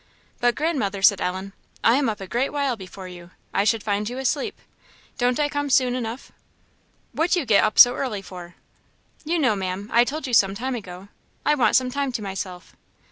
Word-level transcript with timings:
"But 0.39 0.55
Grandmother," 0.55 1.03
said 1.03 1.21
Ellen, 1.21 1.53
"I 1.83 1.93
am 1.97 2.09
up 2.09 2.19
a 2.19 2.25
great 2.25 2.49
while 2.51 2.75
before 2.75 3.07
you; 3.07 3.29
I 3.53 3.63
should 3.63 3.83
find 3.83 4.09
you 4.09 4.17
asleep; 4.17 4.59
don't 5.19 5.39
I 5.39 5.47
come 5.47 5.69
soon 5.69 5.93
enough?" 5.93 6.31
"What 7.11 7.29
do 7.29 7.39
you 7.39 7.45
get 7.45 7.63
up 7.63 7.77
so 7.77 7.93
early 7.93 8.23
for?" 8.23 8.55
"You 9.23 9.37
know, 9.37 9.55
Ma'am, 9.55 9.91
I 9.93 10.03
told 10.03 10.25
you 10.25 10.33
some 10.33 10.55
time 10.55 10.73
ago. 10.73 11.09
I 11.45 11.53
want 11.53 11.75
some 11.75 11.91
time 11.91 12.11
to 12.13 12.21
myself." 12.23 12.75